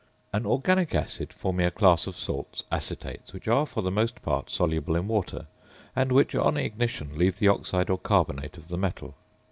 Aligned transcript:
An 0.33 0.47
organic 0.47 0.95
acid, 0.95 1.31
forming 1.31 1.63
a 1.67 1.69
class 1.69 2.07
of 2.07 2.15
salts, 2.15 2.63
acetates, 2.71 3.33
which 3.33 3.47
are 3.47 3.67
for 3.67 3.83
the 3.83 3.91
most 3.91 4.23
part 4.23 4.49
soluble 4.49 4.95
in 4.95 5.07
water, 5.07 5.45
and 5.95 6.11
which, 6.11 6.33
on 6.33 6.57
ignition, 6.57 7.15
leave 7.15 7.37
the 7.37 7.49
oxide 7.49 7.91
or 7.91 7.99
carbonate 7.99 8.57
of 8.57 8.69
the 8.69 8.79
metal. 8.79 9.13